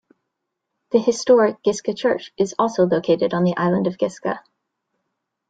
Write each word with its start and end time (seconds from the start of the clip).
The 0.93 0.99
historic 0.99 1.61
Giske 1.61 1.95
Church 1.95 2.33
is 2.35 2.55
also 2.57 2.87
located 2.87 3.35
on 3.35 3.43
the 3.43 3.55
island 3.55 3.85
of 3.85 3.99
Giske. 3.99 4.39